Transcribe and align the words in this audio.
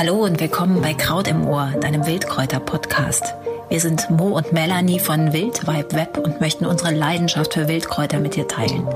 Hallo 0.00 0.24
und 0.24 0.40
willkommen 0.40 0.80
bei 0.80 0.94
Kraut 0.94 1.28
im 1.28 1.46
Ohr, 1.46 1.74
deinem 1.78 2.06
Wildkräuter-Podcast. 2.06 3.34
Wir 3.68 3.80
sind 3.80 4.08
Mo 4.08 4.28
und 4.28 4.50
Melanie 4.50 4.98
von 4.98 5.34
Wildvibe 5.34 5.92
Web 5.94 6.16
und 6.16 6.40
möchten 6.40 6.64
unsere 6.64 6.94
Leidenschaft 6.94 7.52
für 7.52 7.68
Wildkräuter 7.68 8.18
mit 8.18 8.34
dir 8.34 8.48
teilen. 8.48 8.88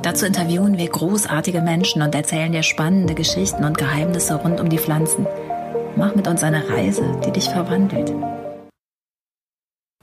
Dazu 0.00 0.24
interviewen 0.24 0.78
wir 0.78 0.88
großartige 0.88 1.60
Menschen 1.60 2.00
und 2.00 2.14
erzählen 2.14 2.50
dir 2.50 2.62
spannende 2.62 3.14
Geschichten 3.14 3.62
und 3.62 3.76
Geheimnisse 3.76 4.36
rund 4.36 4.58
um 4.58 4.70
die 4.70 4.78
Pflanzen. 4.78 5.26
Mach 5.96 6.14
mit 6.14 6.26
uns 6.26 6.42
eine 6.42 6.66
Reise, 6.66 7.20
die 7.26 7.30
dich 7.30 7.50
verwandelt. 7.50 8.14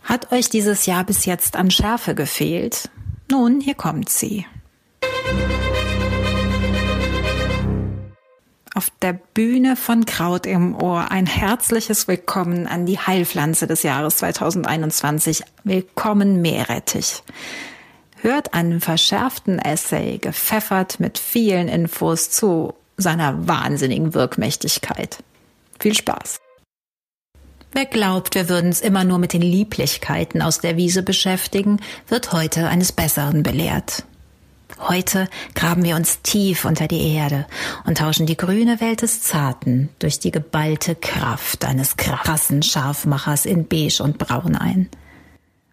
Hat 0.03 0.31
euch 0.31 0.47
dieses 0.51 0.85
Jahr 0.85 1.05
bis 1.05 1.25
jetzt 1.25 1.55
an 1.55 1.71
Schärfe 1.71 2.13
gefehlt? 2.13 2.91
Nun, 3.31 3.61
hier 3.61 3.73
kommt 3.73 4.09
sie. 4.09 4.45
Auf 8.77 8.91
der 9.01 9.13
Bühne 9.13 9.77
von 9.77 10.03
Kraut 10.03 10.45
im 10.45 10.75
Ohr 10.75 11.09
ein 11.09 11.27
herzliches 11.27 12.09
Willkommen 12.09 12.67
an 12.67 12.85
die 12.85 12.99
Heilpflanze 12.99 13.67
des 13.67 13.83
Jahres 13.83 14.17
2021. 14.17 15.43
Willkommen 15.63 16.41
Meerrettich. 16.41 17.23
Hört 18.17 18.53
einen 18.53 18.81
verschärften 18.81 19.59
Essay, 19.59 20.17
gepfeffert 20.17 20.99
mit 20.99 21.17
vielen 21.17 21.69
Infos 21.69 22.29
zu 22.31 22.73
seiner 22.97 23.47
wahnsinnigen 23.47 24.13
Wirkmächtigkeit. 24.13 25.23
Viel 25.79 25.95
Spaß. 25.95 26.41
Wer 27.71 27.85
glaubt, 27.85 28.35
wir 28.35 28.49
würden 28.49 28.71
es 28.71 28.81
immer 28.81 29.05
nur 29.05 29.19
mit 29.19 29.31
den 29.31 29.41
Lieblichkeiten 29.41 30.41
aus 30.41 30.59
der 30.59 30.75
Wiese 30.75 31.01
beschäftigen, 31.01 31.79
wird 32.09 32.33
heute 32.33 32.67
eines 32.67 32.91
Besseren 32.91 33.41
belehrt. 33.41 34.03
Heute 34.79 35.29
graben 35.53 35.83
wir 35.83 35.95
uns 35.95 36.21
tief 36.21 36.65
unter 36.65 36.87
die 36.87 37.13
Erde 37.13 37.47
und 37.85 37.99
tauschen 37.99 38.25
die 38.25 38.35
grüne 38.35 38.81
Welt 38.81 39.03
des 39.03 39.21
Zarten 39.21 39.89
durch 39.99 40.19
die 40.19 40.31
geballte 40.31 40.95
Kraft 40.95 41.63
eines 41.63 41.95
krassen 41.95 42.61
Scharfmachers 42.61 43.45
in 43.45 43.67
Beige 43.67 44.03
und 44.03 44.17
Braun 44.17 44.55
ein. 44.55 44.89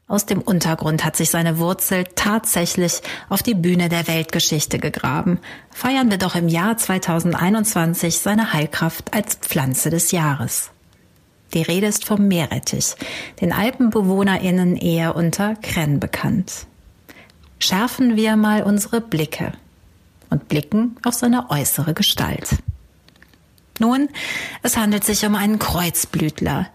Aus 0.07 0.27
dem 0.27 0.41
Untergrund 0.41 1.05
hat 1.05 1.17
sich 1.17 1.31
seine 1.31 1.59
Wurzel 1.59 2.05
tatsächlich 2.15 3.01
auf 3.29 3.43
die 3.43 3.55
Bühne 3.55 3.89
der 3.89 4.07
Weltgeschichte 4.07 4.79
gegraben. 4.79 5.41
Feiern 5.71 6.11
wir 6.11 6.19
doch 6.19 6.37
im 6.37 6.49
Jahr 6.49 6.77
2021 6.77 8.19
seine 8.19 8.53
Heilkraft 8.53 9.15
als 9.15 9.35
Pflanze 9.37 9.91
des 9.91 10.13
Jahres. 10.13 10.71
Die 11.55 11.63
Rede 11.63 11.87
ist 11.87 12.05
vom 12.05 12.29
Meerrettich, 12.29 12.95
den 13.41 13.53
AlpenbewohnerInnen 13.53 14.77
eher 14.77 15.17
unter 15.17 15.57
Krenn 15.57 15.99
bekannt 15.99 16.67
schärfen 17.63 18.17
wir 18.17 18.37
mal 18.37 18.63
unsere 18.63 19.01
Blicke 19.01 19.53
und 20.31 20.49
blicken 20.49 20.97
auf 21.05 21.15
seine 21.15 21.51
äußere 21.51 21.95
Gestalt. 21.95 22.57
Nun, 23.79 24.09
es 24.63 24.77
handelt 24.77 25.05
sich 25.05 25.25
um 25.25 25.35
einen 25.35 25.59
Kreuzblütler. 25.59 26.69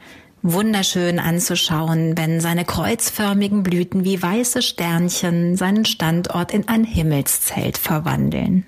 Wunderschön 0.44 1.20
anzuschauen, 1.20 2.18
wenn 2.18 2.40
seine 2.40 2.64
kreuzförmigen 2.64 3.64
Blüten 3.64 4.06
wie 4.06 4.22
weiße 4.22 4.62
Sternchen 4.62 5.58
seinen 5.58 5.86
Standort 5.86 6.54
in 6.54 6.68
ein 6.68 6.84
Himmelszelt 6.84 7.78
verwandeln. 7.78 8.66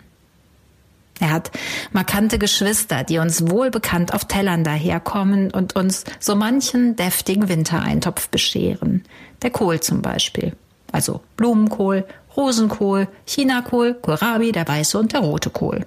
Er 1.22 1.32
hat 1.32 1.52
markante 1.92 2.40
Geschwister, 2.40 3.04
die 3.04 3.20
uns 3.20 3.50
wohlbekannt 3.50 4.14
auf 4.14 4.26
Tellern 4.26 4.64
daherkommen 4.64 5.52
und 5.52 5.76
uns 5.76 6.06
so 6.20 6.36
manchen 6.36 6.96
deftigen 6.96 7.50
Wintereintopf 7.50 8.30
bescheren. 8.30 9.04
Der 9.42 9.52
Kohl 9.52 9.80
zum 9.80 10.02
Beispiel 10.02 10.54
also 10.92 11.22
Blumenkohl, 11.38 12.06
Rosenkohl, 12.36 13.08
Chinakohl, 13.26 13.96
Kohlrabi, 13.96 14.52
der 14.52 14.68
weiße 14.68 14.98
und 14.98 15.14
der 15.14 15.22
rote 15.22 15.50
Kohl. 15.50 15.86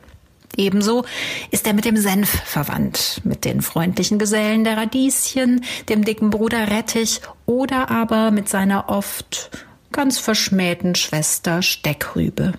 Ebenso 0.57 1.05
ist 1.51 1.67
er 1.67 1.73
mit 1.73 1.87
dem 1.87 1.97
Senf 1.97 2.29
verwandt, 2.29 3.23
mit 3.25 3.45
den 3.45 3.63
freundlichen 3.63 4.19
Gesellen 4.19 4.65
der 4.65 4.77
Radieschen, 4.77 5.65
dem 5.89 6.05
dicken 6.05 6.31
Bruder 6.31 6.71
Rettich 6.71 7.21
oder 7.47 7.91
aber 7.91 8.31
mit 8.31 8.49
seiner 8.49 8.89
oft 8.91 9.51
ganz 9.93 10.19
verschmähten 10.19 10.95
Schwester 10.95 11.63
Steckrübe. 11.63 12.53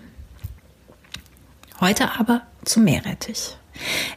Heute 1.80 2.20
aber 2.20 2.42
zum 2.66 2.86
Meerrettich. 2.86 3.58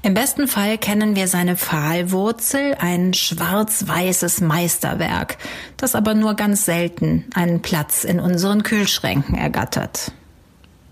Im 0.02 0.14
besten 0.14 0.48
Fall 0.48 0.78
kennen 0.78 1.16
wir 1.16 1.28
seine 1.28 1.56
Pfahlwurzel, 1.56 2.76
ein 2.78 3.14
schwarz-weißes 3.14 4.40
Meisterwerk, 4.40 5.38
das 5.76 5.94
aber 5.94 6.14
nur 6.14 6.34
ganz 6.34 6.64
selten 6.64 7.24
einen 7.34 7.62
Platz 7.62 8.04
in 8.04 8.20
unseren 8.20 8.62
Kühlschränken 8.62 9.34
ergattert. 9.36 10.12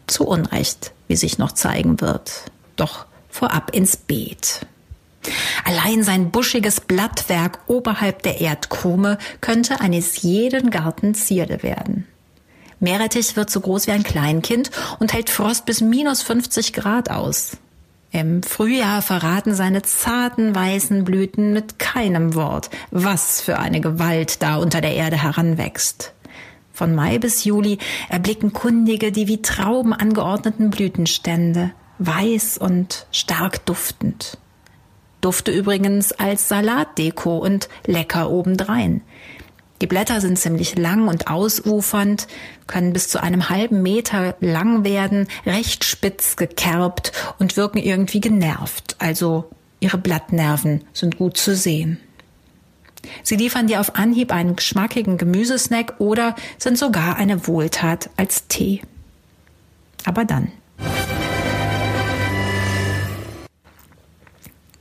Zu 0.06 0.26
Unrecht, 0.26 0.92
wie 1.08 1.16
sich 1.16 1.38
noch 1.38 1.53
zeigen 1.53 2.00
wird. 2.00 2.50
Doch 2.76 3.06
vorab 3.28 3.74
ins 3.74 3.97
Beet. 3.97 4.66
Allein 5.64 6.03
sein 6.03 6.30
buschiges 6.30 6.80
Blattwerk 6.80 7.60
oberhalb 7.66 8.22
der 8.22 8.41
Erdkrume 8.41 9.19
könnte 9.41 9.80
eines 9.80 10.22
jeden 10.22 10.70
Garten 10.70 11.14
Zierde 11.14 11.62
werden. 11.62 12.06
Meerrettich 12.80 13.36
wird 13.36 13.50
so 13.50 13.60
groß 13.60 13.86
wie 13.86 13.92
ein 13.92 14.03
Kleinkind 14.03 14.70
und 14.98 15.12
hält 15.12 15.30
Frost 15.30 15.64
bis 15.64 15.80
minus 15.80 16.22
50 16.22 16.72
Grad 16.74 17.10
aus. 17.10 17.56
Im 18.14 18.44
Frühjahr 18.44 19.02
verraten 19.02 19.56
seine 19.56 19.82
zarten 19.82 20.54
weißen 20.54 21.02
Blüten 21.02 21.52
mit 21.52 21.80
keinem 21.80 22.36
Wort, 22.36 22.70
was 22.92 23.41
für 23.41 23.58
eine 23.58 23.80
Gewalt 23.80 24.41
da 24.41 24.54
unter 24.54 24.80
der 24.80 24.94
Erde 24.94 25.20
heranwächst. 25.20 26.14
Von 26.72 26.94
Mai 26.94 27.19
bis 27.19 27.42
Juli 27.42 27.78
erblicken 28.08 28.53
Kundige 28.53 29.10
die 29.10 29.26
wie 29.26 29.42
Trauben 29.42 29.92
angeordneten 29.92 30.70
Blütenstände, 30.70 31.72
weiß 31.98 32.56
und 32.56 33.08
stark 33.10 33.66
duftend. 33.66 34.38
Dufte 35.20 35.50
übrigens 35.50 36.12
als 36.12 36.48
Salatdeko 36.48 37.38
und 37.38 37.69
lecker 37.84 38.30
obendrein. 38.30 39.00
Die 39.80 39.86
Blätter 39.86 40.20
sind 40.20 40.38
ziemlich 40.38 40.78
lang 40.78 41.08
und 41.08 41.26
ausufernd, 41.26 42.26
können 42.66 42.92
bis 42.92 43.08
zu 43.08 43.22
einem 43.22 43.48
halben 43.48 43.82
Meter 43.82 44.36
lang 44.40 44.84
werden, 44.84 45.26
recht 45.44 45.84
spitz 45.84 46.36
gekerbt 46.36 47.12
und 47.38 47.56
wirken 47.56 47.78
irgendwie 47.78 48.20
genervt. 48.20 48.96
Also 48.98 49.50
ihre 49.80 49.98
Blattnerven 49.98 50.84
sind 50.92 51.18
gut 51.18 51.36
zu 51.36 51.54
sehen. 51.54 51.98
Sie 53.22 53.36
liefern 53.36 53.66
dir 53.66 53.80
auf 53.80 53.96
Anhieb 53.96 54.32
einen 54.32 54.56
geschmackigen 54.56 55.18
Gemüsesnack 55.18 55.94
oder 55.98 56.34
sind 56.58 56.78
sogar 56.78 57.16
eine 57.16 57.46
Wohltat 57.46 58.08
als 58.16 58.48
Tee. 58.48 58.80
Aber 60.04 60.24
dann. 60.24 60.52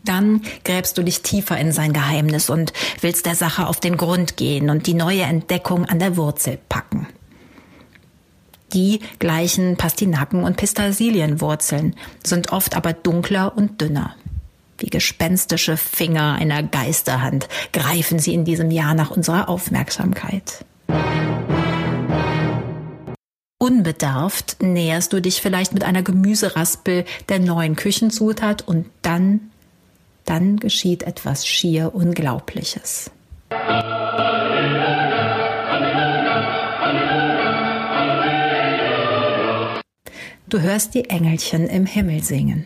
Dann 0.03 0.41
gräbst 0.65 0.97
du 0.97 1.03
dich 1.03 1.21
tiefer 1.21 1.57
in 1.57 1.71
sein 1.71 1.93
Geheimnis 1.93 2.49
und 2.49 2.73
willst 3.01 3.25
der 3.25 3.35
Sache 3.35 3.67
auf 3.67 3.79
den 3.79 3.97
Grund 3.97 4.35
gehen 4.35 4.69
und 4.69 4.85
die 4.87 4.93
neue 4.93 5.23
Entdeckung 5.23 5.85
an 5.85 5.99
der 5.99 6.17
Wurzel 6.17 6.59
packen. 6.67 7.07
Die 8.73 8.99
gleichen 9.19 9.77
Pastinaken 9.77 10.43
und 10.43 10.57
Pistazilienwurzeln 10.57 11.95
sind 12.23 12.51
oft 12.51 12.75
aber 12.75 12.93
dunkler 12.93 13.55
und 13.55 13.79
dünner. 13.79 14.15
Wie 14.79 14.89
gespenstische 14.89 15.77
Finger 15.77 16.33
einer 16.33 16.63
Geisterhand 16.63 17.47
greifen 17.71 18.19
sie 18.19 18.33
in 18.33 18.43
diesem 18.43 18.71
Jahr 18.71 18.95
nach 18.95 19.11
unserer 19.11 19.47
Aufmerksamkeit. 19.47 20.65
Unbedarft 23.59 24.61
näherst 24.61 25.13
du 25.13 25.21
dich 25.21 25.41
vielleicht 25.41 25.73
mit 25.73 25.85
einer 25.85 26.01
Gemüseraspel 26.01 27.05
der 27.29 27.39
neuen 27.39 27.77
Küchenzutat 27.77 28.67
und 28.67 28.87
dann 29.03 29.51
dann 30.25 30.57
geschieht 30.57 31.03
etwas 31.03 31.47
schier 31.47 31.93
Unglaubliches. 31.93 33.11
Du 40.47 40.61
hörst 40.61 40.93
die 40.93 41.09
Engelchen 41.09 41.67
im 41.67 41.85
Himmel 41.85 42.23
singen. 42.23 42.65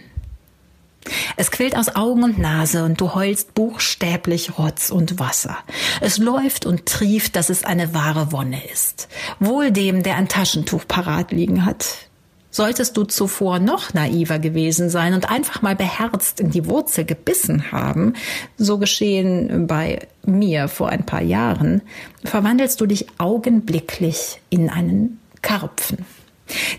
Es 1.38 1.52
quillt 1.52 1.78
aus 1.78 1.96
Augen 1.96 2.24
und 2.24 2.38
Nase 2.38 2.84
und 2.84 3.00
du 3.00 3.14
heulst 3.14 3.54
buchstäblich 3.54 4.58
Rotz 4.58 4.90
und 4.90 5.20
Wasser. 5.20 5.58
Es 6.02 6.18
läuft 6.18 6.66
und 6.66 6.86
trieft, 6.86 7.36
dass 7.36 7.50
es 7.50 7.64
eine 7.64 7.94
wahre 7.94 8.32
Wonne 8.32 8.66
ist. 8.66 9.08
Wohl 9.40 9.72
dem, 9.72 10.04
der 10.04 10.16
ein 10.16 10.28
Taschentuch 10.28 10.86
parat 10.88 11.32
liegen 11.32 11.66
hat. 11.66 12.10
Solltest 12.50 12.96
du 12.98 13.04
zuvor 13.04 13.60
noch 13.60 13.94
naiver 13.94 14.40
gewesen 14.40 14.90
sein 14.90 15.14
und 15.14 15.30
einfach 15.30 15.62
mal 15.62 15.76
beherzt 15.76 16.40
in 16.40 16.50
die 16.50 16.66
Wurzel 16.66 17.06
gebissen 17.06 17.72
haben, 17.72 18.14
so 18.58 18.78
geschehen 18.78 19.68
bei 19.68 20.08
mir 20.26 20.68
vor 20.68 20.90
ein 20.90 21.06
paar 21.06 21.22
Jahren, 21.22 21.82
verwandelst 22.24 22.80
du 22.82 22.86
dich 22.86 23.08
augenblicklich 23.18 24.40
in 24.50 24.70
einen 24.70 25.20
Karpfen. 25.42 26.06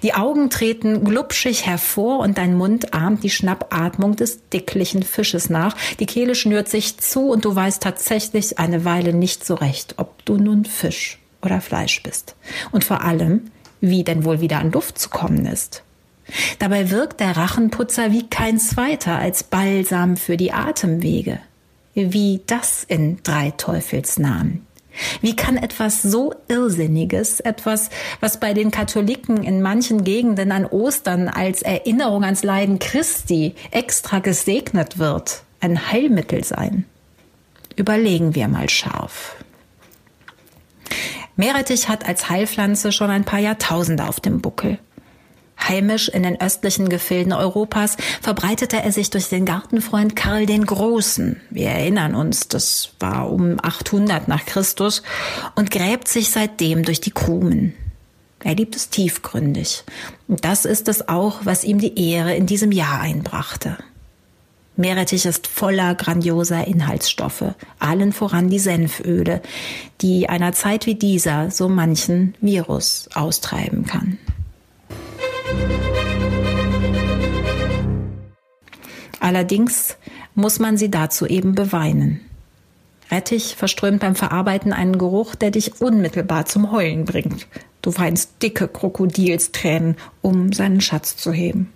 Die 0.02 0.14
Augen 0.14 0.50
treten 0.50 1.04
glubschig 1.04 1.66
hervor 1.66 2.20
und 2.20 2.38
dein 2.38 2.56
Mund 2.56 2.94
ahmt 2.94 3.22
die 3.22 3.30
Schnappatmung 3.30 4.16
des 4.16 4.48
dicklichen 4.48 5.02
Fisches 5.02 5.50
nach. 5.50 5.76
Die 6.00 6.06
Kehle 6.06 6.34
schnürt 6.34 6.68
sich 6.68 6.98
zu 6.98 7.30
und 7.30 7.44
du 7.44 7.54
weißt 7.54 7.82
tatsächlich 7.82 8.58
eine 8.58 8.84
Weile 8.84 9.12
nicht 9.12 9.44
so 9.44 9.54
recht, 9.54 9.94
ob 9.98 10.24
du 10.24 10.36
nun 10.36 10.64
Fisch 10.64 11.18
oder 11.42 11.60
Fleisch 11.60 12.02
bist. 12.02 12.34
Und 12.72 12.84
vor 12.84 13.02
allem, 13.02 13.50
wie 13.80 14.04
denn 14.04 14.24
wohl 14.24 14.40
wieder 14.40 14.58
an 14.58 14.72
Luft 14.72 14.98
zu 14.98 15.08
kommen 15.08 15.46
ist. 15.46 15.82
Dabei 16.58 16.90
wirkt 16.90 17.20
der 17.20 17.36
Rachenputzer 17.36 18.12
wie 18.12 18.28
kein 18.28 18.58
zweiter 18.58 19.18
als 19.18 19.42
Balsam 19.44 20.16
für 20.16 20.36
die 20.36 20.52
Atemwege. 20.52 21.40
Wie 21.94 22.42
das 22.46 22.84
in 22.84 23.18
drei 23.22 23.50
Teufelsnamen. 23.56 24.66
Wie 25.20 25.36
kann 25.36 25.56
etwas 25.56 26.02
so 26.02 26.34
Irrsinniges, 26.48 27.40
etwas, 27.40 27.90
was 28.20 28.40
bei 28.40 28.52
den 28.52 28.70
Katholiken 28.70 29.42
in 29.44 29.62
manchen 29.62 30.04
Gegenden 30.04 30.52
an 30.52 30.66
Ostern 30.66 31.28
als 31.28 31.62
Erinnerung 31.62 32.24
ans 32.24 32.42
Leiden 32.42 32.78
Christi 32.78 33.54
extra 33.70 34.18
gesegnet 34.18 34.98
wird, 34.98 35.42
ein 35.60 35.90
Heilmittel 35.90 36.44
sein? 36.44 36.84
Überlegen 37.76 38.34
wir 38.34 38.48
mal 38.48 38.68
scharf. 38.68 39.36
Meerrettich 41.38 41.88
hat 41.88 42.04
als 42.04 42.28
Heilpflanze 42.28 42.90
schon 42.90 43.10
ein 43.10 43.24
paar 43.24 43.38
Jahrtausende 43.38 44.08
auf 44.08 44.18
dem 44.18 44.40
Buckel. 44.40 44.80
Heimisch 45.56 46.08
in 46.08 46.24
den 46.24 46.40
östlichen 46.40 46.88
Gefilden 46.88 47.32
Europas 47.32 47.96
verbreitete 48.20 48.82
er 48.82 48.90
sich 48.90 49.10
durch 49.10 49.28
den 49.28 49.44
Gartenfreund 49.44 50.16
Karl 50.16 50.46
den 50.46 50.66
Großen. 50.66 51.40
Wir 51.50 51.68
erinnern 51.68 52.16
uns, 52.16 52.48
das 52.48 52.90
war 52.98 53.30
um 53.30 53.58
800 53.62 54.26
nach 54.26 54.46
Christus 54.46 55.04
und 55.54 55.70
gräbt 55.70 56.08
sich 56.08 56.30
seitdem 56.30 56.82
durch 56.82 57.00
die 57.00 57.12
Krumen. 57.12 57.72
Er 58.42 58.56
liebt 58.56 58.74
es 58.74 58.90
tiefgründig. 58.90 59.84
Und 60.26 60.44
das 60.44 60.64
ist 60.64 60.88
es 60.88 61.08
auch, 61.08 61.42
was 61.44 61.62
ihm 61.62 61.78
die 61.78 62.10
Ehre 62.10 62.34
in 62.34 62.46
diesem 62.46 62.72
Jahr 62.72 63.00
einbrachte. 63.00 63.78
Meerrettich 64.78 65.26
ist 65.26 65.48
voller 65.48 65.96
grandioser 65.96 66.64
Inhaltsstoffe, 66.68 67.52
allen 67.80 68.12
voran 68.12 68.48
die 68.48 68.60
Senföle, 68.60 69.42
die 70.00 70.28
einer 70.28 70.52
Zeit 70.52 70.86
wie 70.86 70.94
dieser 70.94 71.50
so 71.50 71.68
manchen 71.68 72.36
Virus 72.40 73.08
austreiben 73.12 73.86
kann. 73.86 74.18
Allerdings 79.18 79.96
muss 80.36 80.60
man 80.60 80.76
sie 80.76 80.92
dazu 80.92 81.26
eben 81.26 81.56
beweinen. 81.56 82.20
Rettich 83.10 83.56
verströmt 83.56 83.98
beim 83.98 84.14
Verarbeiten 84.14 84.72
einen 84.72 84.96
Geruch, 84.96 85.34
der 85.34 85.50
dich 85.50 85.80
unmittelbar 85.80 86.46
zum 86.46 86.70
Heulen 86.70 87.04
bringt. 87.04 87.48
Du 87.82 87.96
weinst 87.98 88.40
dicke 88.44 88.68
Krokodilstränen, 88.68 89.96
um 90.22 90.52
seinen 90.52 90.80
Schatz 90.80 91.16
zu 91.16 91.32
heben. 91.32 91.72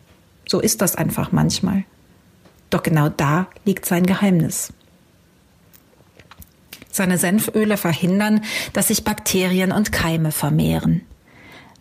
So 0.47 0.61
ist 0.61 0.81
das 0.83 0.95
einfach 0.95 1.33
manchmal. 1.33 1.83
Doch 2.73 2.83
genau 2.83 3.11
da 3.11 3.49
liegt 3.67 3.85
sein 3.85 4.07
Geheimnis. 4.07 4.73
Seine 6.91 7.19
Senföle 7.19 7.77
verhindern, 7.77 8.41
dass 8.73 8.89
sich 8.89 9.05
Bakterien 9.05 9.73
und 9.73 9.93
Keime 9.93 10.33
vermehren. 10.33 11.03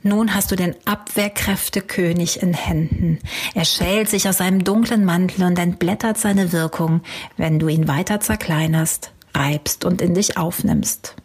Nun 0.04 0.36
hast 0.36 0.52
du 0.52 0.58
den 0.58 0.76
Abwehrkräftekönig 0.86 2.42
in 2.42 2.54
Händen. 2.54 3.20
Er 3.54 3.64
schält 3.64 4.10
sich 4.10 4.28
aus 4.28 4.38
seinem 4.38 4.66
dunklen 4.66 5.06
Mantel 5.06 5.46
und 5.46 5.58
entblättert 5.58 6.18
seine 6.18 6.52
Wirkung, 6.52 7.02
wenn 7.38 7.58
du 7.58 7.70
ihn 7.70 7.88
weiter 7.88 8.20
zerkleinerst, 8.20 9.14
reibst 9.34 9.86
und 9.86 10.02
in 10.02 10.14
dich 10.14 10.38
aufnimmst. 10.38 11.16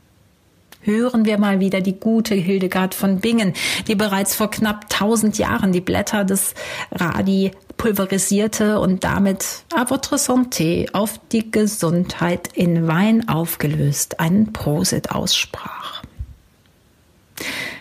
Hören 0.86 1.24
wir 1.24 1.36
mal 1.38 1.58
wieder 1.58 1.80
die 1.80 1.98
gute 1.98 2.36
Hildegard 2.36 2.94
von 2.94 3.18
Bingen, 3.18 3.54
die 3.88 3.96
bereits 3.96 4.36
vor 4.36 4.52
knapp 4.52 4.88
tausend 4.88 5.36
Jahren 5.36 5.72
die 5.72 5.80
Blätter 5.80 6.24
des 6.24 6.54
Radi 6.92 7.50
pulverisierte 7.76 8.78
und 8.78 9.02
damit 9.02 9.64
à 9.74 9.90
votre 9.90 10.16
santé 10.16 10.86
auf 10.92 11.18
die 11.32 11.50
Gesundheit 11.50 12.50
in 12.54 12.86
Wein 12.86 13.28
aufgelöst 13.28 14.20
einen 14.20 14.52
Prosit 14.52 15.10
aussprach. 15.10 16.04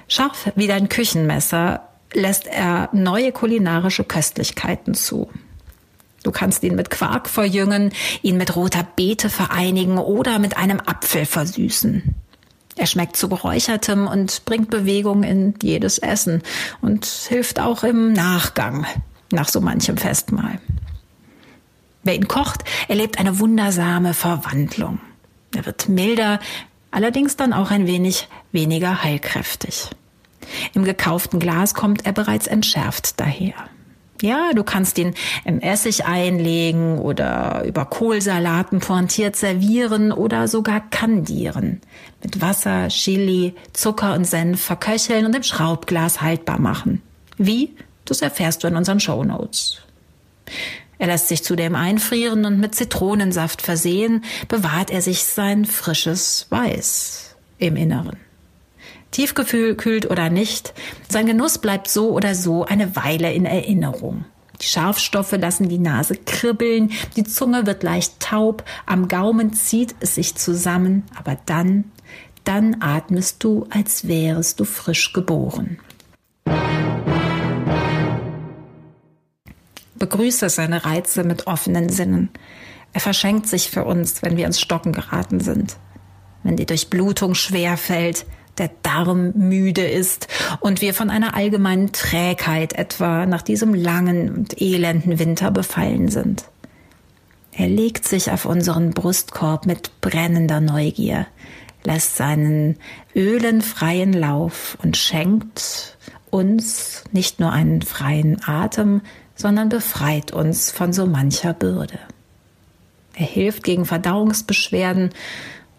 Scharf 0.07 0.51
wie 0.55 0.65
dein 0.65 0.89
Küchenmesser 0.89 1.87
lässt 2.11 2.47
er 2.47 2.89
neue 2.91 3.31
kulinarische 3.31 4.03
Köstlichkeiten 4.03 4.95
zu. 4.95 5.29
Du 6.23 6.31
kannst 6.31 6.63
ihn 6.63 6.73
mit 6.73 6.89
Quark 6.89 7.29
verjüngen, 7.29 7.91
ihn 8.23 8.37
mit 8.37 8.55
roter 8.55 8.83
Beete 8.95 9.29
vereinigen 9.29 9.99
oder 9.99 10.39
mit 10.39 10.57
einem 10.57 10.79
Apfel 10.79 11.27
versüßen. 11.27 12.15
Er 12.77 12.87
schmeckt 12.87 13.15
zu 13.15 13.29
geräuchertem 13.29 14.07
und 14.07 14.43
bringt 14.45 14.69
Bewegung 14.69 15.23
in 15.23 15.53
jedes 15.61 15.97
Essen 15.97 16.43
und 16.81 17.05
hilft 17.05 17.59
auch 17.59 17.83
im 17.83 18.13
Nachgang 18.13 18.85
nach 19.31 19.47
so 19.47 19.61
manchem 19.61 19.97
Festmahl. 19.97 20.59
Wer 22.03 22.15
ihn 22.15 22.27
kocht, 22.27 22.63
erlebt 22.87 23.17
eine 23.17 23.39
wundersame 23.39 24.13
Verwandlung. 24.13 24.99
Er 25.55 25.65
wird 25.65 25.89
milder, 25.89 26.39
allerdings 26.91 27.37
dann 27.37 27.53
auch 27.53 27.71
ein 27.71 27.87
wenig 27.87 28.27
weniger 28.51 29.03
heilkräftig. 29.03 29.89
Im 30.73 30.83
gekauften 30.83 31.39
Glas 31.39 31.73
kommt 31.73 32.05
er 32.05 32.11
bereits 32.11 32.45
entschärft 32.45 33.19
daher. 33.19 33.55
Ja, 34.21 34.51
du 34.53 34.63
kannst 34.63 34.97
ihn 34.97 35.13
im 35.43 35.59
Essig 35.59 36.05
einlegen 36.05 36.99
oder 36.99 37.63
über 37.65 37.85
Kohlsalaten 37.85 38.79
pointiert 38.79 39.35
servieren 39.35 40.11
oder 40.11 40.47
sogar 40.47 40.89
kandieren. 40.89 41.81
Mit 42.23 42.41
Wasser, 42.41 42.87
Chili, 42.87 43.55
Zucker 43.73 44.13
und 44.13 44.25
Senf 44.25 44.61
verköcheln 44.61 45.25
und 45.25 45.35
im 45.35 45.43
Schraubglas 45.43 46.21
haltbar 46.21 46.59
machen. 46.59 47.01
Wie? 47.37 47.75
Das 48.05 48.21
erfährst 48.21 48.63
du 48.63 48.67
in 48.67 48.75
unseren 48.75 48.99
Show 48.99 49.23
Notes. 49.23 49.81
Er 50.97 51.07
lässt 51.07 51.27
sich 51.27 51.43
zudem 51.43 51.75
einfrieren 51.75 52.45
und 52.45 52.59
mit 52.59 52.73
Zitronensaft 52.73 53.61
versehen, 53.61 54.23
bewahrt 54.47 54.91
er 54.91 55.01
sich 55.01 55.23
sein 55.23 55.65
frisches 55.65 56.47
Weiß 56.49 57.35
im 57.57 57.75
Inneren. 57.75 58.17
Tiefgekühlt 59.15 60.11
oder 60.11 60.29
nicht, 60.29 60.73
sein 61.07 61.25
Genuss 61.25 61.59
bleibt 61.59 61.89
so 61.89 62.09
oder 62.09 62.35
so 62.35 62.65
eine 62.65 62.97
Weile 62.97 63.31
in 63.31 63.45
Erinnerung. 63.45 64.25
Die 64.61 64.65
Scharfstoffe 64.65 65.31
lassen 65.31 65.69
die 65.69 65.77
Nase 65.77 66.17
kribbeln, 66.17 66.91
die 67.15 67.23
Zunge 67.23 67.65
wird 67.65 67.81
leicht 67.81 68.19
taub, 68.19 68.65
am 68.85 69.07
Gaumen 69.07 69.53
zieht 69.53 69.95
es 70.01 70.15
sich 70.15 70.35
zusammen, 70.35 71.03
aber 71.15 71.37
dann, 71.45 71.85
dann 72.43 72.81
atmest 72.81 73.41
du, 73.41 73.65
als 73.69 74.05
wärest 74.05 74.59
du 74.59 74.65
frisch 74.65 75.13
geboren. 75.13 75.79
Begrüße 79.95 80.49
seine 80.49 80.83
Reize 80.83 81.23
mit 81.23 81.47
offenen 81.47 81.87
Sinnen. 81.87 82.31
Er 82.91 82.99
verschenkt 82.99 83.47
sich 83.47 83.69
für 83.69 83.85
uns, 83.85 84.23
wenn 84.23 84.35
wir 84.35 84.45
ins 84.45 84.59
Stocken 84.59 84.91
geraten 84.91 85.39
sind. 85.39 85.77
Wenn 86.43 86.57
die 86.57 86.65
Durchblutung 86.65 87.33
schwer 87.33 87.77
fällt, 87.77 88.25
der 88.57 88.71
Darm 88.83 89.31
müde 89.35 89.85
ist 89.85 90.27
und 90.59 90.81
wir 90.81 90.93
von 90.93 91.09
einer 91.09 91.35
allgemeinen 91.35 91.91
Trägheit 91.91 92.73
etwa 92.73 93.25
nach 93.25 93.41
diesem 93.41 93.73
langen 93.73 94.33
und 94.33 94.61
elenden 94.61 95.19
Winter 95.19 95.51
befallen 95.51 96.09
sind. 96.09 96.45
Er 97.51 97.67
legt 97.67 98.07
sich 98.07 98.31
auf 98.31 98.45
unseren 98.45 98.91
Brustkorb 98.91 99.65
mit 99.65 100.01
brennender 100.01 100.59
Neugier, 100.59 101.27
lässt 101.83 102.17
seinen 102.17 102.77
Ölen 103.15 103.61
freien 103.61 104.11
Lauf 104.13 104.77
und 104.81 104.97
schenkt 104.97 105.97
uns 106.29 107.03
nicht 107.11 107.39
nur 107.39 107.51
einen 107.51 107.81
freien 107.81 108.41
Atem, 108.45 109.01
sondern 109.35 109.69
befreit 109.69 110.31
uns 110.31 110.71
von 110.71 110.91
so 110.91 111.05
mancher 111.05 111.53
Bürde. 111.53 111.99
Er 113.13 113.25
hilft 113.25 113.63
gegen 113.63 113.85
Verdauungsbeschwerden 113.85 115.11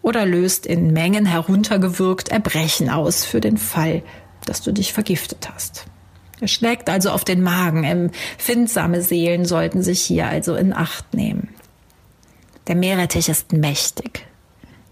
oder 0.07 0.25
löst 0.25 0.65
in 0.65 0.93
Mengen 0.93 1.25
heruntergewürgt 1.25 2.29
Erbrechen 2.29 2.89
aus 2.89 3.25
für 3.25 3.41
den 3.41 3.57
Fall, 3.57 4.03
dass 4.45 4.61
du 4.61 4.71
dich 4.71 4.93
vergiftet 4.93 5.49
hast. 5.53 5.85
Er 6.39 6.47
schlägt 6.47 6.89
also 6.89 7.09
auf 7.09 7.25
den 7.25 7.43
Magen. 7.43 7.83
Empfindsame 7.83 9.01
Seelen 9.01 9.43
sollten 9.43 9.83
sich 9.83 10.01
hier 10.01 10.27
also 10.27 10.55
in 10.55 10.71
Acht 10.71 11.13
nehmen. 11.13 11.49
Der 12.67 12.75
Meerrettich 12.75 13.27
ist 13.27 13.51
mächtig. 13.51 14.25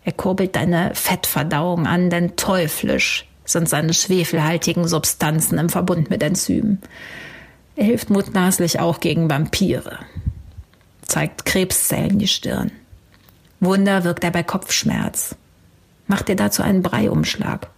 Er 0.04 0.12
kurbelt 0.12 0.58
deine 0.58 0.94
Fettverdauung 0.96 1.88
an, 1.88 2.10
denn 2.10 2.36
teuflisch 2.36 3.26
sind 3.46 3.70
seine 3.70 3.94
schwefelhaltigen 3.94 4.86
Substanzen 4.86 5.58
im 5.58 5.70
Verbund 5.70 6.10
mit 6.10 6.24
Enzymen. 6.24 6.82
Er 7.78 7.86
hilft 7.86 8.10
mutmaßlich 8.10 8.82
auch 8.82 9.00
gegen 9.00 9.30
Vampire. 9.30 10.00
Zeigt 11.04 11.46
Krebszellen 11.46 12.20
die 12.20 12.28
Stirn. 12.28 12.72
Wunder 13.60 14.04
wirkt 14.04 14.24
er 14.24 14.32
bei 14.32 14.44
Kopfschmerz. 14.44 15.36
Mach 16.08 16.22
dir 16.22 16.36
dazu 16.36 16.62
einen 16.62 16.84
Breiumschlag. 16.84 17.70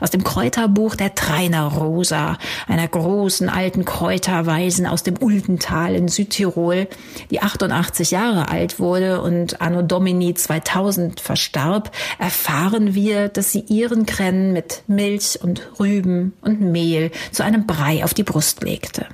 Aus 0.00 0.10
dem 0.10 0.22
Kräuterbuch 0.22 0.94
der 0.96 1.14
Trainer 1.14 1.64
Rosa, 1.64 2.38
einer 2.68 2.86
großen 2.86 3.48
alten 3.48 3.84
Kräuterweisen 3.84 4.86
aus 4.86 5.02
dem 5.02 5.16
Uldental 5.20 5.94
in 5.94 6.08
Südtirol, 6.08 6.88
die 7.30 7.42
88 7.42 8.10
Jahre 8.10 8.48
alt 8.48 8.78
wurde 8.78 9.20
und 9.22 9.60
anno 9.60 9.82
Domini 9.82 10.34
2000 10.34 11.20
verstarb, 11.20 11.90
erfahren 12.18 12.94
wir, 12.94 13.28
dass 13.28 13.52
sie 13.52 13.60
ihren 13.60 14.06
Krennen 14.06 14.52
mit 14.52 14.82
Milch 14.86 15.38
und 15.42 15.68
Rüben 15.78 16.34
und 16.42 16.60
Mehl 16.60 17.10
zu 17.32 17.42
einem 17.42 17.66
Brei 17.66 18.04
auf 18.04 18.14
die 18.14 18.24
Brust 18.24 18.62
legte. 18.62 19.06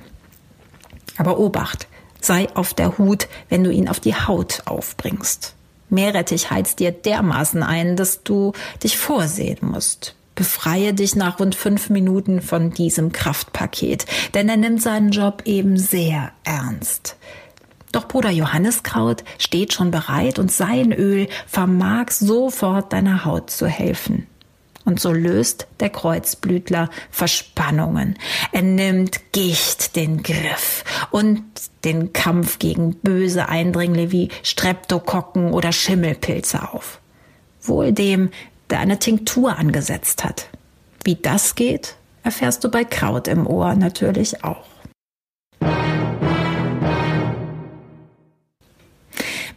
Aber 1.17 1.39
Obacht, 1.39 1.87
sei 2.21 2.47
auf 2.53 2.73
der 2.73 2.97
Hut, 2.97 3.27
wenn 3.49 3.63
du 3.63 3.71
ihn 3.71 3.87
auf 3.87 3.99
die 3.99 4.15
Haut 4.15 4.63
aufbringst. 4.65 5.55
Meerrettich 5.93 6.51
heizt 6.51 6.79
dir 6.79 6.91
dermaßen 6.91 7.63
ein, 7.63 7.95
dass 7.95 8.23
du 8.23 8.51
dich 8.83 8.97
vorsehen 8.97 9.59
musst. 9.61 10.15
befreie 10.35 10.95
dich 10.95 11.15
nach 11.15 11.39
rund 11.39 11.53
fünf 11.53 11.91
Minuten 11.91 12.41
von 12.41 12.71
diesem 12.71 13.11
Kraftpaket, 13.11 14.07
denn 14.33 14.49
er 14.49 14.57
nimmt 14.57 14.81
seinen 14.81 15.11
Job 15.11 15.43
eben 15.45 15.77
sehr 15.77 16.31
ernst. 16.43 17.17
Doch 17.91 18.07
Bruder 18.07 18.31
Johanniskraut 18.31 19.23
steht 19.37 19.71
schon 19.73 19.91
bereit 19.91 20.39
und 20.39 20.51
sein 20.51 20.91
Öl 20.91 21.27
vermag 21.45 22.09
sofort 22.09 22.91
deiner 22.91 23.23
Haut 23.25 23.51
zu 23.51 23.67
helfen. 23.67 24.25
Und 24.85 24.99
so 24.99 25.11
löst 25.13 25.67
der 25.79 25.89
Kreuzblütler 25.89 26.89
Verspannungen. 27.09 28.17
Er 28.51 28.63
nimmt 28.63 29.31
Gicht 29.31 29.95
den 29.95 30.23
Griff 30.23 30.83
und 31.11 31.43
den 31.85 32.13
Kampf 32.13 32.59
gegen 32.59 32.95
böse 32.95 33.47
Eindringlinge 33.49 34.11
wie 34.11 34.29
Streptokokken 34.43 35.53
oder 35.53 35.71
Schimmelpilze 35.71 36.73
auf. 36.73 36.99
Wohl 37.61 37.93
dem, 37.93 38.29
der 38.69 38.79
eine 38.79 38.99
Tinktur 38.99 39.57
angesetzt 39.57 40.23
hat. 40.23 40.47
Wie 41.03 41.15
das 41.15 41.55
geht, 41.55 41.95
erfährst 42.23 42.63
du 42.63 42.69
bei 42.69 42.83
Kraut 42.83 43.27
im 43.27 43.47
Ohr 43.47 43.75
natürlich 43.75 44.43
auch. 44.43 44.72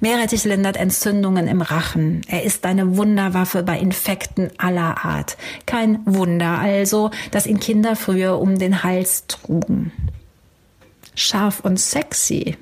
Meerrettich 0.00 0.44
lindert 0.44 0.76
Entzündungen 0.76 1.48
im 1.48 1.62
Rachen. 1.62 2.22
Er 2.28 2.42
ist 2.42 2.64
eine 2.66 2.96
Wunderwaffe 2.96 3.62
bei 3.62 3.78
Infekten 3.78 4.50
aller 4.58 5.04
Art. 5.04 5.36
Kein 5.64 6.00
Wunder 6.04 6.58
also, 6.58 7.10
dass 7.30 7.46
ihn 7.46 7.60
Kinder 7.60 7.96
früher 7.96 8.38
um 8.38 8.58
den 8.58 8.82
Hals 8.82 9.26
trugen. 9.26 9.92
Scharf 11.14 11.60
und 11.60 11.80
sexy. 11.80 12.56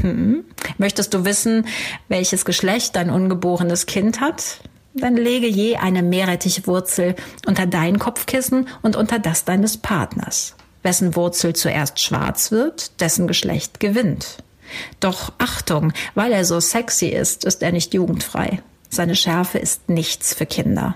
Hm. 0.00 0.44
Möchtest 0.78 1.14
du 1.14 1.24
wissen, 1.24 1.66
welches 2.08 2.44
Geschlecht 2.44 2.96
dein 2.96 3.10
ungeborenes 3.10 3.86
Kind 3.86 4.20
hat? 4.20 4.60
Dann 4.94 5.16
lege 5.16 5.46
je 5.46 5.76
eine 5.76 6.02
Meerrettichwurzel 6.02 7.16
unter 7.46 7.66
dein 7.66 7.98
Kopfkissen 7.98 8.68
und 8.82 8.96
unter 8.96 9.18
das 9.18 9.44
deines 9.44 9.76
Partners. 9.76 10.54
Wessen 10.82 11.16
Wurzel 11.16 11.54
zuerst 11.54 12.00
schwarz 12.00 12.50
wird, 12.50 13.00
dessen 13.00 13.26
Geschlecht 13.26 13.80
gewinnt. 13.80 14.38
Doch 15.00 15.32
Achtung, 15.38 15.92
weil 16.14 16.32
er 16.32 16.44
so 16.44 16.60
sexy 16.60 17.06
ist, 17.06 17.44
ist 17.44 17.62
er 17.62 17.72
nicht 17.72 17.94
jugendfrei. 17.94 18.62
Seine 18.88 19.16
Schärfe 19.16 19.58
ist 19.58 19.88
nichts 19.88 20.34
für 20.34 20.46
Kinder. 20.46 20.94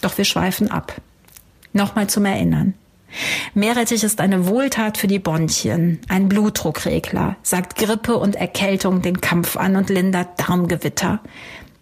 Doch 0.00 0.18
wir 0.18 0.24
schweifen 0.24 0.70
ab. 0.70 1.00
Nochmal 1.72 2.08
zum 2.08 2.24
Erinnern. 2.24 2.74
Meerrettich 3.54 4.04
ist 4.04 4.20
eine 4.20 4.46
Wohltat 4.46 4.98
für 4.98 5.06
die 5.06 5.18
Bronchien, 5.18 6.00
ein 6.08 6.28
Blutdruckregler, 6.28 7.36
sagt 7.42 7.76
Grippe 7.76 8.16
und 8.16 8.36
Erkältung 8.36 9.00
den 9.00 9.20
Kampf 9.20 9.56
an 9.56 9.76
und 9.76 9.88
lindert 9.88 10.28
Darmgewitter. 10.36 11.20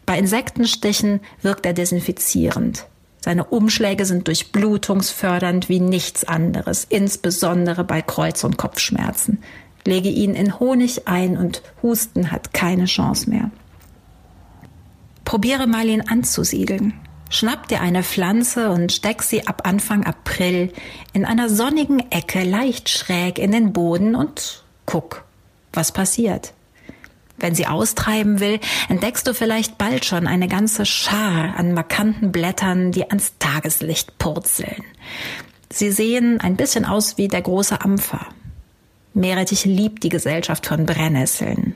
Bei 0.07 0.19
Insektenstichen 0.19 1.21
wirkt 1.43 1.67
er 1.67 1.73
desinfizierend. 1.73 2.87
Seine 3.21 3.45
Umschläge 3.45 4.05
sind 4.07 4.29
durchblutungsfördernd 4.29 5.69
wie 5.69 5.81
nichts 5.81 6.23
anderes, 6.23 6.87
insbesondere 6.89 7.83
bei 7.83 8.03
Kreuz- 8.03 8.45
und 8.45 8.57
Kopfschmerzen 8.57 9.43
lege 9.87 10.09
ihn 10.09 10.35
in 10.35 10.59
Honig 10.59 11.09
ein 11.09 11.37
und 11.37 11.62
Husten 11.83 12.31
hat 12.31 12.52
keine 12.52 12.87
Chance 12.87 13.31
mehr. 13.31 13.50
Probiere 15.25 15.66
mal 15.66 15.88
ihn 15.88 16.02
anzusiedeln. 16.02 16.95
Schnapp 17.28 17.66
dir 17.66 17.81
eine 17.81 18.05
Pflanze 18.05 18.71
und 18.71 18.93
steck 18.93 19.23
sie 19.23 19.47
ab 19.49 19.62
Anfang 19.66 20.05
April 20.05 20.73
in 21.12 21.25
einer 21.25 21.49
sonnigen 21.49 22.11
Ecke 22.11 22.45
leicht 22.45 22.88
schräg 22.88 23.38
in 23.38 23.50
den 23.50 23.73
Boden 23.73 24.14
und 24.14 24.62
guck, 24.87 25.25
was 25.73 25.90
passiert. 25.90 26.52
Wenn 27.38 27.55
sie 27.55 27.66
austreiben 27.66 28.40
will, 28.40 28.61
entdeckst 28.88 29.26
du 29.26 29.35
vielleicht 29.35 29.76
bald 29.76 30.05
schon 30.05 30.26
eine 30.26 30.49
ganze 30.49 30.87
Schar 30.87 31.59
an 31.59 31.75
markanten 31.75 32.33
Blättern, 32.33 32.93
die 32.93 33.11
ans 33.11 33.35
Tageslicht 33.38 34.16
purzeln. 34.19 34.83
Sie 35.71 35.90
sehen 35.90 36.40
ein 36.40 36.57
bisschen 36.57 36.85
aus 36.85 37.19
wie 37.19 37.28
der 37.28 37.43
große 37.43 37.81
Ampfer. 37.83 38.26
Meerrettich 39.16 39.64
liebt 39.64 40.02
die 40.04 40.11
Gesellschaft 40.11 40.66
von 40.66 40.85
Brennnesseln. 40.85 41.75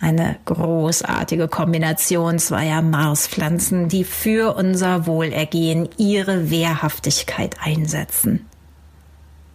Eine 0.00 0.34
großartige 0.46 1.46
Kombination 1.46 2.40
zweier 2.40 2.82
Marspflanzen, 2.82 3.88
die 3.88 4.02
für 4.02 4.56
unser 4.56 5.06
Wohlergehen 5.06 5.88
ihre 5.96 6.50
Wehrhaftigkeit 6.50 7.54
einsetzen. 7.62 8.46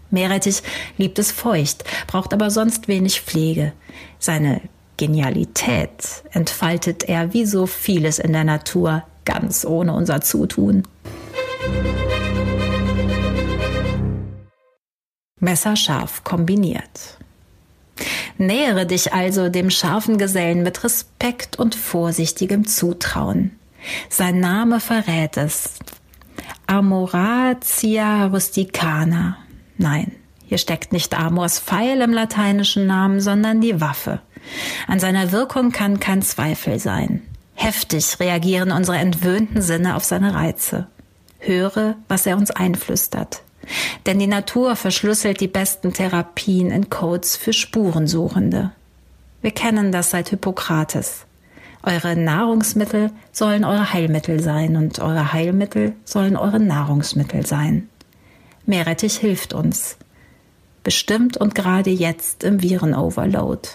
Meerrettich 0.09 0.63
liebt 0.97 1.19
es 1.19 1.33
feucht, 1.33 1.83
braucht 2.07 2.33
aber 2.33 2.49
sonst 2.49 2.87
wenig 2.87 3.19
Pflege. 3.19 3.73
Seine 4.17 4.61
Genialität 4.95 6.23
entfaltet 6.31 7.03
er 7.03 7.33
wie 7.33 7.45
so 7.45 7.67
vieles 7.67 8.19
in 8.19 8.31
der 8.31 8.45
Natur 8.45 9.03
ganz 9.25 9.65
ohne 9.65 9.93
unser 9.93 10.21
Zutun. 10.21 10.83
Messerscharf 15.45 16.25
kombiniert. 16.25 17.17
Nähere 18.37 18.85
dich 18.85 19.13
also 19.13 19.47
dem 19.47 19.69
scharfen 19.69 20.17
Gesellen 20.17 20.63
mit 20.63 20.83
Respekt 20.83 21.57
und 21.57 21.75
vorsichtigem 21.75 22.67
Zutrauen. 22.67 23.51
Sein 24.09 24.41
Name 24.41 24.81
verrät 24.81 25.37
es. 25.37 25.79
Amoratia 26.67 28.25
rusticana. 28.25 29.37
Nein, 29.77 30.11
hier 30.45 30.57
steckt 30.57 30.91
nicht 30.91 31.17
Amors 31.17 31.59
Pfeil 31.59 32.01
im 32.01 32.11
lateinischen 32.11 32.87
Namen, 32.87 33.21
sondern 33.21 33.61
die 33.61 33.79
Waffe. 33.79 34.19
An 34.87 34.99
seiner 34.99 35.31
Wirkung 35.31 35.71
kann 35.71 35.99
kein 35.99 36.21
Zweifel 36.21 36.79
sein. 36.79 37.21
Heftig 37.53 38.19
reagieren 38.19 38.71
unsere 38.71 38.97
entwöhnten 38.97 39.61
Sinne 39.61 39.95
auf 39.95 40.03
seine 40.03 40.33
Reize. 40.33 40.87
Höre, 41.39 41.95
was 42.07 42.25
er 42.25 42.37
uns 42.37 42.51
einflüstert. 42.51 43.41
Denn 44.05 44.19
die 44.19 44.27
Natur 44.27 44.75
verschlüsselt 44.75 45.41
die 45.41 45.47
besten 45.47 45.93
Therapien 45.93 46.71
in 46.71 46.89
Codes 46.89 47.35
für 47.35 47.53
Spurensuchende. 47.53 48.71
Wir 49.41 49.51
kennen 49.51 49.91
das 49.91 50.11
seit 50.11 50.29
Hippokrates. 50.29 51.25
Eure 51.83 52.15
Nahrungsmittel 52.15 53.11
sollen 53.31 53.63
eure 53.63 53.93
Heilmittel 53.93 54.39
sein 54.39 54.75
und 54.75 54.99
eure 54.99 55.33
Heilmittel 55.33 55.93
sollen 56.03 56.35
eure 56.35 56.59
Nahrungsmittel 56.59 57.45
sein. 57.45 57.89
Meerrettich 58.65 59.17
hilft 59.17 59.53
uns. 59.53 59.97
Bestimmt 60.83 61.37
und 61.37 61.53
gerade 61.53 61.91
jetzt 61.91 62.43
im 62.43 62.61
Virenoverload. 62.63 63.69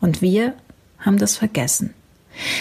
Und 0.00 0.22
wir 0.22 0.54
haben 0.98 1.18
das 1.18 1.36
vergessen. 1.36 1.94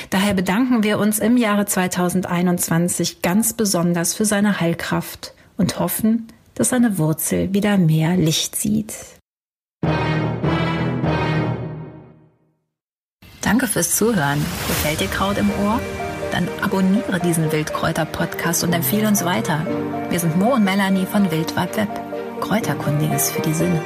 Daher 0.10 0.34
bedanken 0.34 0.84
wir 0.84 1.00
uns 1.00 1.20
im 1.20 1.38
Jahre 1.38 1.66
2021 1.66 3.22
ganz 3.22 3.54
besonders 3.54 4.14
für 4.14 4.26
seine 4.26 4.60
Heilkraft 4.60 5.34
und 5.58 5.80
hoffen, 5.80 6.28
dass 6.56 6.70
seine 6.70 6.98
Wurzel 6.98 7.54
wieder 7.54 7.78
mehr 7.78 8.18
Licht 8.18 8.56
sieht. 8.56 8.96
Danke 13.42 13.68
fürs 13.68 13.96
Zuhören. 13.96 14.44
Gefällt 14.68 15.02
dir 15.02 15.08
Kraut 15.08 15.38
im 15.38 15.50
Ohr? 15.64 15.80
Dann 16.32 16.48
abonniere 16.62 17.20
diesen 17.20 17.52
Wildkräuter-Podcast 17.52 18.64
und 18.64 18.74
empfehle 18.74 19.08
uns 19.08 19.24
weiter. 19.24 19.66
Wir 20.10 20.20
sind 20.20 20.38
Mo 20.38 20.56
und 20.56 20.64
Melanie 20.64 21.06
von 21.06 21.30
Wildwald 21.30 21.78
Web. 21.78 21.90
Kräuterkundiges 22.42 23.32
für 23.32 23.42
die 23.42 23.54
Sinne. 23.54 23.82